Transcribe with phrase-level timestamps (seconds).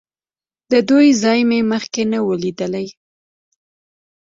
[0.71, 2.87] د دوی ځای مې مخکې نه و لیدلی.